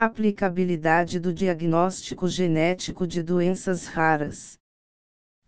Aplicabilidade 0.00 1.18
do 1.18 1.34
diagnóstico 1.34 2.28
genético 2.28 3.04
de 3.04 3.20
doenças 3.20 3.86
raras. 3.86 4.56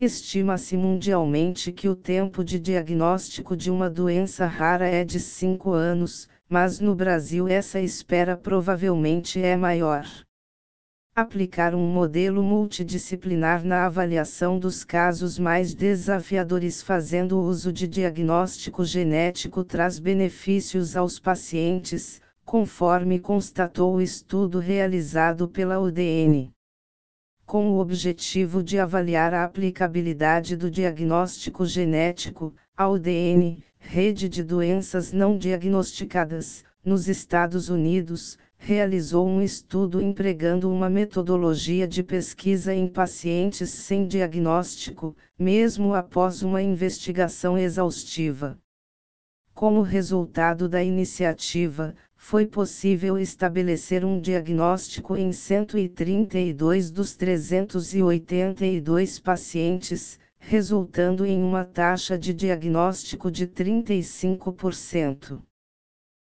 Estima-se 0.00 0.76
mundialmente 0.76 1.70
que 1.70 1.88
o 1.88 1.94
tempo 1.94 2.42
de 2.42 2.58
diagnóstico 2.58 3.56
de 3.56 3.70
uma 3.70 3.88
doença 3.88 4.46
rara 4.46 4.88
é 4.88 5.04
de 5.04 5.20
5 5.20 5.70
anos, 5.70 6.28
mas 6.48 6.80
no 6.80 6.96
Brasil 6.96 7.46
essa 7.46 7.78
espera 7.78 8.36
provavelmente 8.36 9.40
é 9.40 9.56
maior. 9.56 10.04
Aplicar 11.14 11.72
um 11.72 11.86
modelo 11.86 12.42
multidisciplinar 12.42 13.64
na 13.64 13.86
avaliação 13.86 14.58
dos 14.58 14.82
casos 14.82 15.38
mais 15.38 15.74
desafiadores 15.74 16.82
fazendo 16.82 17.40
uso 17.40 17.72
de 17.72 17.86
diagnóstico 17.86 18.84
genético 18.84 19.62
traz 19.62 20.00
benefícios 20.00 20.96
aos 20.96 21.20
pacientes, 21.20 22.20
conforme 22.50 23.20
constatou 23.20 23.94
o 23.94 24.02
estudo 24.02 24.58
realizado 24.58 25.46
pela 25.46 25.78
UDN. 25.78 26.50
Com 27.46 27.70
o 27.70 27.78
objetivo 27.78 28.60
de 28.60 28.76
avaliar 28.76 29.32
a 29.32 29.44
aplicabilidade 29.44 30.56
do 30.56 30.68
diagnóstico 30.68 31.64
genético, 31.64 32.52
a 32.76 32.88
UDN, 32.88 33.62
Rede 33.78 34.28
de 34.28 34.42
Doenças 34.42 35.12
Não 35.12 35.38
Diagnosticadas, 35.38 36.64
nos 36.84 37.06
Estados 37.06 37.68
Unidos, 37.68 38.36
realizou 38.58 39.28
um 39.28 39.40
estudo 39.40 40.02
empregando 40.02 40.68
uma 40.68 40.90
metodologia 40.90 41.86
de 41.86 42.02
pesquisa 42.02 42.74
em 42.74 42.88
pacientes 42.88 43.70
sem 43.70 44.08
diagnóstico, 44.08 45.16
mesmo 45.38 45.94
após 45.94 46.42
uma 46.42 46.60
investigação 46.60 47.56
exaustiva. 47.56 48.58
Como 49.54 49.82
resultado 49.82 50.68
da 50.68 50.82
iniciativa, 50.82 51.94
foi 52.22 52.46
possível 52.46 53.18
estabelecer 53.18 54.04
um 54.04 54.20
diagnóstico 54.20 55.16
em 55.16 55.32
132 55.32 56.90
dos 56.90 57.16
382 57.16 59.18
pacientes, 59.18 60.18
resultando 60.38 61.24
em 61.24 61.42
uma 61.42 61.64
taxa 61.64 62.18
de 62.18 62.34
diagnóstico 62.34 63.30
de 63.30 63.46
35%. 63.48 65.40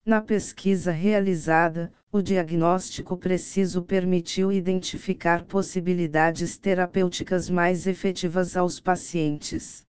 Na 0.05 0.21
pesquisa 0.21 0.93
realizada, 0.93 1.91
o 2.13 2.21
diagnóstico 2.21 3.17
preciso 3.17 3.83
permitiu 3.83 4.53
identificar 4.53 5.47
possibilidades 5.47 6.59
terapêuticas 6.59 7.49
mais 7.49 7.87
efetivas 7.87 8.59
aos 8.59 8.79
pacientes. 8.79 9.88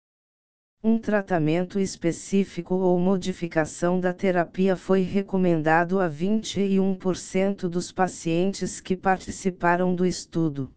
Um 0.89 0.98
tratamento 0.98 1.81
específico 1.81 2.77
ou 2.77 2.97
modificação 2.97 3.98
da 3.98 4.12
terapia 4.12 4.77
foi 4.77 5.01
recomendado 5.01 5.98
a 5.98 6.09
21% 6.09 7.69
dos 7.69 7.91
pacientes 7.91 8.81
que 8.81 8.97
participaram 8.97 9.97
do 9.97 10.06
estudo. 10.06 10.73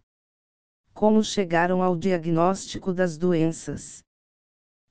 Como 0.92 1.22
chegaram 1.22 1.80
ao 1.80 1.94
diagnóstico 1.96 2.92
das 2.92 3.16
doenças? 3.16 4.02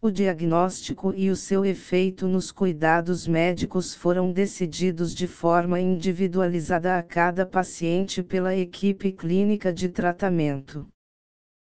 O 0.02 0.10
diagnóstico 0.10 1.14
e 1.14 1.30
o 1.30 1.36
seu 1.36 1.66
efeito 1.66 2.26
nos 2.26 2.50
cuidados 2.50 3.28
médicos 3.28 3.94
foram 3.94 4.32
decididos 4.32 5.14
de 5.14 5.28
forma 5.28 5.82
individualizada 5.82 6.98
a 6.98 7.04
cada 7.04 7.46
paciente 7.46 8.24
pela 8.24 8.56
equipe 8.56 9.12
clínica 9.12 9.74
de 9.74 9.90
tratamento. 9.90 10.88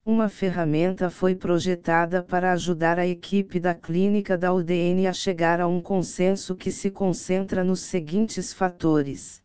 Uma 0.06 0.28
ferramenta 0.28 1.10
foi 1.10 1.34
projetada 1.34 2.22
para 2.22 2.52
ajudar 2.52 3.00
a 3.00 3.08
equipe 3.08 3.58
da 3.58 3.74
clínica 3.74 4.38
da 4.38 4.54
UDN 4.54 5.08
a 5.08 5.14
chegar 5.14 5.62
a 5.62 5.68
um 5.68 5.82
consenso 5.82 6.58
que 6.58 6.74
se 6.74 6.92
concentra 6.92 7.64
nos 7.64 7.80
seguintes 7.80 8.52
fatores: 8.52 9.42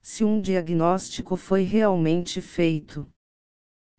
se 0.00 0.22
um 0.22 0.40
diagnóstico 0.40 1.34
foi 1.34 1.64
realmente 1.64 2.40
feito, 2.40 3.04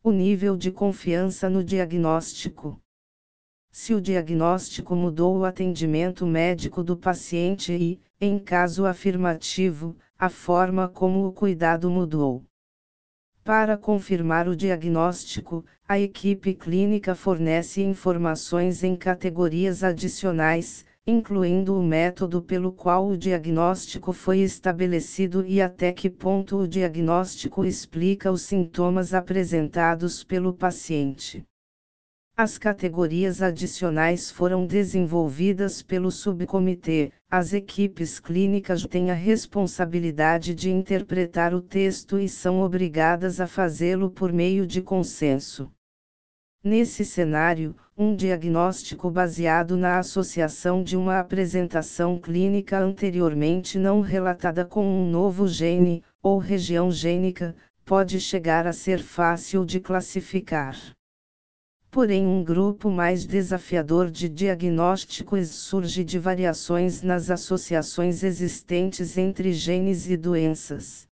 o 0.01 0.11
nível 0.11 0.55
de 0.55 0.71
confiança 0.71 1.49
no 1.49 1.61
diagnóstico, 1.61 2.81
se 3.69 3.93
o 3.93 3.99
diagnóstico 3.99 4.95
mudou 4.95 5.39
o 5.39 5.43
atendimento 5.43 6.25
médico 6.25 6.81
do 6.81 6.95
paciente 6.95 7.73
e, 7.73 7.99
em 8.21 8.39
caso 8.39 8.85
afirmativo, 8.85 9.97
a 10.17 10.29
forma 10.29 10.87
como 10.87 11.27
o 11.27 11.33
cuidado 11.33 11.89
mudou. 11.89 12.45
Para 13.45 13.77
confirmar 13.77 14.47
o 14.47 14.55
diagnóstico, 14.55 15.63
a 15.87 15.99
equipe 15.99 16.55
clínica 16.55 17.13
fornece 17.13 17.79
informações 17.83 18.83
em 18.83 18.95
categorias 18.95 19.83
adicionais, 19.83 20.83
incluindo 21.05 21.79
o 21.79 21.83
método 21.83 22.41
pelo 22.41 22.71
qual 22.71 23.07
o 23.07 23.15
diagnóstico 23.15 24.11
foi 24.11 24.39
estabelecido 24.39 25.45
e 25.45 25.61
até 25.61 25.91
que 25.91 26.09
ponto 26.09 26.57
o 26.57 26.67
diagnóstico 26.67 27.63
explica 27.63 28.31
os 28.31 28.41
sintomas 28.41 29.13
apresentados 29.13 30.23
pelo 30.23 30.51
paciente. 30.51 31.45
As 32.37 32.57
categorias 32.57 33.41
adicionais 33.41 34.29
foram 34.29 34.67
desenvolvidas 34.67 35.81
pelo 35.81 36.11
subcomitê. 36.11 37.13
As 37.31 37.53
equipes 37.53 38.19
clínicas 38.19 38.85
têm 38.85 39.09
a 39.09 39.13
responsabilidade 39.13 40.53
de 40.53 40.69
interpretar 40.69 41.53
o 41.53 41.61
texto 41.61 42.19
e 42.19 42.27
são 42.27 42.59
obrigadas 42.59 43.39
a 43.39 43.47
fazê-lo 43.47 44.09
por 44.09 44.33
meio 44.33 44.67
de 44.67 44.81
consenso. 44.81 45.71
Nesse 46.61 47.05
cenário, 47.05 47.73
um 47.97 48.13
diagnóstico 48.13 49.09
baseado 49.09 49.77
na 49.77 49.97
associação 49.97 50.83
de 50.83 50.97
uma 50.97 51.21
apresentação 51.21 52.19
clínica 52.19 52.77
anteriormente 52.77 53.79
não 53.79 54.01
relatada 54.01 54.65
com 54.65 54.85
um 54.85 55.09
novo 55.09 55.47
gene, 55.47 56.03
ou 56.21 56.37
região 56.37 56.91
gênica, 56.91 57.55
pode 57.85 58.19
chegar 58.19 58.67
a 58.67 58.73
ser 58.73 58.99
fácil 58.99 59.63
de 59.63 59.79
classificar. 59.79 60.94
Porém, 61.95 62.27
um 62.27 62.43
grupo 62.43 62.91
mais 62.91 63.25
desafiador 63.25 64.11
de 64.11 64.27
diagnósticos 64.27 65.47
surge 65.47 66.03
de 66.03 66.19
variações 66.19 67.01
nas 67.01 67.29
associações 67.29 68.21
existentes 68.21 69.17
entre 69.17 69.53
genes 69.53 70.09
e 70.09 70.17
doenças. 70.17 71.07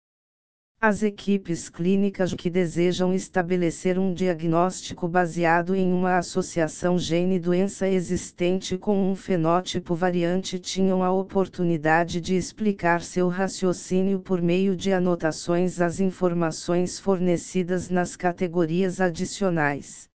As 0.79 1.03
equipes 1.03 1.67
clínicas 1.67 2.33
que 2.33 2.49
desejam 2.49 3.13
estabelecer 3.13 3.99
um 3.99 4.13
diagnóstico 4.13 5.05
baseado 5.05 5.75
em 5.75 5.91
uma 5.91 6.17
associação 6.17 6.97
gene-doença 6.97 7.85
existente 7.85 8.77
com 8.77 9.11
um 9.11 9.17
fenótipo 9.17 9.93
variante 9.95 10.57
tinham 10.57 11.03
a 11.03 11.11
oportunidade 11.11 12.21
de 12.21 12.37
explicar 12.37 13.01
seu 13.01 13.27
raciocínio 13.27 14.21
por 14.21 14.41
meio 14.41 14.77
de 14.77 14.93
anotações 14.93 15.81
às 15.81 15.99
informações 15.99 16.97
fornecidas 16.97 17.89
nas 17.89 18.15
categorias 18.15 19.01
adicionais. 19.01 20.08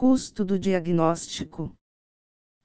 Custo 0.00 0.46
do 0.46 0.58
diagnóstico. 0.58 1.74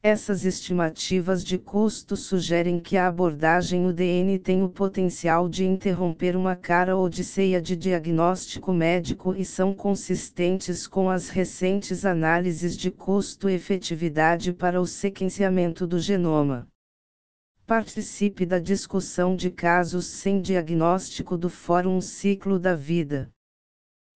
Essas 0.00 0.44
estimativas 0.44 1.42
de 1.42 1.58
custo 1.58 2.16
sugerem 2.16 2.78
que 2.78 2.96
a 2.96 3.08
abordagem 3.08 3.84
UDN 3.84 4.38
tem 4.38 4.62
o 4.62 4.68
potencial 4.68 5.48
de 5.48 5.64
interromper 5.64 6.36
uma 6.36 6.54
cara 6.54 6.96
odisseia 6.96 7.60
de 7.60 7.74
diagnóstico 7.74 8.72
médico 8.72 9.34
e 9.34 9.44
são 9.44 9.74
consistentes 9.74 10.86
com 10.86 11.10
as 11.10 11.28
recentes 11.28 12.04
análises 12.04 12.76
de 12.76 12.92
custo-efetividade 12.92 14.52
para 14.52 14.80
o 14.80 14.86
sequenciamento 14.86 15.84
do 15.84 15.98
genoma. 15.98 16.68
Participe 17.66 18.46
da 18.46 18.60
discussão 18.60 19.34
de 19.34 19.50
casos 19.50 20.06
sem 20.06 20.40
diagnóstico 20.40 21.36
do 21.36 21.50
Fórum 21.50 22.00
Ciclo 22.00 22.56
da 22.60 22.76
Vida. 22.76 23.32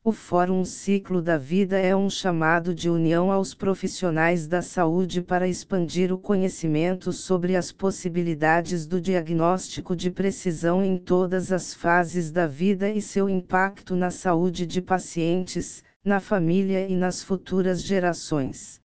O 0.05 0.11
Fórum 0.11 0.65
Ciclo 0.65 1.23
da 1.23 1.39
Vida 1.39 1.79
é 1.79 1.95
um 1.95 2.11
chamado 2.11 2.75
de 2.75 2.91
união 2.91 3.31
aos 3.31 3.55
profissionais 3.55 4.49
da 4.49 4.61
saúde 4.61 5.23
para 5.23 5.47
expandir 5.47 6.13
o 6.13 6.19
conhecimento 6.19 7.13
sobre 7.13 7.55
as 7.55 7.71
possibilidades 7.71 8.85
do 8.85 9.01
diagnóstico 9.01 9.95
de 9.95 10.11
precisão 10.11 10.85
em 10.85 10.99
todas 10.99 11.53
as 11.53 11.73
fases 11.73 12.33
da 12.33 12.49
vida 12.49 12.91
e 12.91 13.01
seu 13.01 13.29
impacto 13.29 13.95
na 13.95 14.11
saúde 14.11 14.67
de 14.67 14.83
pacientes, 14.83 15.85
na 16.05 16.19
família 16.19 16.85
e 16.89 16.97
nas 16.97 17.23
futuras 17.23 17.81
gerações. 17.81 18.82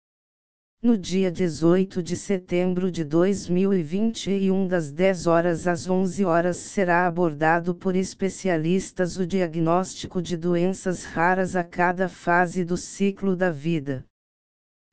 No 0.86 0.96
dia 0.96 1.32
18 1.32 2.04
de 2.04 2.16
setembro 2.16 2.92
de 2.92 3.04
2021, 3.04 4.68
das 4.68 4.92
10 4.92 5.26
horas 5.26 5.66
às 5.66 5.90
11 5.90 6.24
horas, 6.26 6.58
será 6.58 7.08
abordado 7.08 7.74
por 7.74 7.96
especialistas 7.96 9.18
o 9.18 9.26
diagnóstico 9.26 10.22
de 10.22 10.38
doenças 10.38 11.04
raras 11.04 11.56
a 11.56 11.64
cada 11.64 12.08
fase 12.08 12.64
do 12.64 12.78
ciclo 12.78 13.36
da 13.36 13.50
vida. 13.50 14.06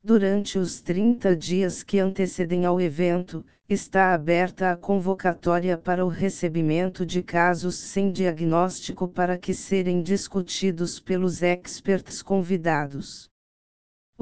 Durante 0.03 0.59
os 0.59 0.81
30 0.81 1.37
dias 1.37 1.83
que 1.83 1.99
antecedem 1.99 2.65
ao 2.65 2.81
evento, 2.81 3.45
está 3.69 4.15
aberta 4.15 4.71
a 4.71 4.77
convocatória 4.79 5.77
para 5.77 6.07
o 6.07 6.09
recebimento 6.09 7.05
de 7.05 7.23
casos 7.23 7.75
sem 7.75 8.11
diagnóstico 8.11 9.07
para 9.07 9.37
que 9.37 9.53
serem 9.53 10.03
discutidos 10.03 10.99
pelos 10.99 11.43
experts 11.43 12.23
convidados. 12.23 13.31